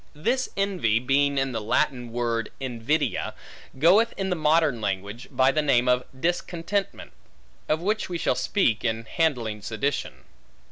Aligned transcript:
This 0.15 0.49
envy, 0.57 0.97
being 0.97 1.37
in 1.37 1.51
the 1.51 1.61
Latin 1.61 2.11
word 2.11 2.49
invidia, 2.59 3.35
goeth 3.77 4.15
in 4.17 4.31
the 4.31 4.35
modern 4.35 4.81
language, 4.81 5.27
by 5.29 5.51
the 5.51 5.61
name 5.61 5.87
of 5.87 6.05
discontentment; 6.19 7.11
of 7.69 7.81
which 7.83 8.09
we 8.09 8.17
shall 8.17 8.33
speak, 8.33 8.83
in 8.83 9.05
handling 9.05 9.61
sedition. 9.61 10.23